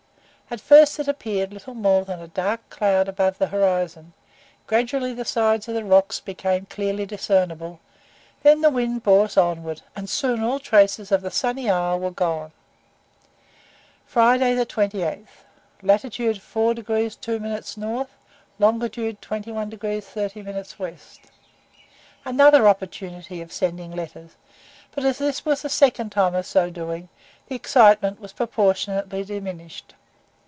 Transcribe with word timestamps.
At 0.53 0.59
first 0.59 0.99
it 0.99 1.07
appeared 1.07 1.53
little 1.53 1.73
more 1.75 2.03
than 2.03 2.19
a 2.19 2.27
dark 2.27 2.69
cloud 2.69 3.07
above 3.07 3.37
the 3.37 3.47
horizon; 3.47 4.11
gradually 4.67 5.13
the 5.13 5.23
sides 5.23 5.69
of 5.69 5.75
the 5.75 5.85
rocks 5.85 6.19
became 6.19 6.65
clearly 6.65 7.05
discernible, 7.05 7.79
then 8.43 8.59
the 8.59 8.69
wind 8.69 9.01
bore 9.01 9.23
us 9.23 9.37
onward, 9.37 9.81
and 9.95 10.09
soon 10.09 10.43
all 10.43 10.59
traces 10.59 11.09
of 11.09 11.21
the 11.21 11.31
sunny 11.31 11.69
isle 11.69 12.01
were 12.01 12.11
gone. 12.11 12.51
FRIDAY, 14.05 14.61
28, 14.65 15.25
lat. 15.83 16.13
4 16.41 16.73
degrees 16.73 17.15
2 17.15 17.39
minutes 17.39 17.77
N., 17.77 18.05
long. 18.59 18.79
21 18.89 19.69
degrees 19.69 20.05
30 20.05 20.41
minutes 20.41 20.73
W. 20.73 20.97
Another 22.25 22.67
opportunity 22.67 23.39
of 23.41 23.53
sending 23.53 23.91
letters, 23.91 24.35
but 24.91 25.05
as 25.05 25.17
this 25.17 25.45
was 25.45 25.61
the 25.61 25.69
second 25.69 26.09
time 26.09 26.35
of 26.35 26.45
so 26.45 26.69
doing, 26.69 27.07
the 27.47 27.55
excitement 27.55 28.19
was 28.19 28.33
proportionately 28.33 29.23
diminished. 29.23 29.95